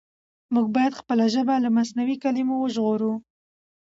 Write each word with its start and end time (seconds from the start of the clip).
موږ 0.53 0.65
بايد 0.75 0.93
خپله 1.01 1.25
ژبه 1.33 1.55
له 1.63 1.69
مصنوعي 1.77 2.15
کلمو 2.23 2.55
وژغورو. 2.59 3.13